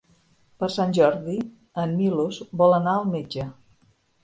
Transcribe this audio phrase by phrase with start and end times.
[0.61, 1.35] Per Sant Jordi
[1.85, 3.49] en Milos vol anar al metge.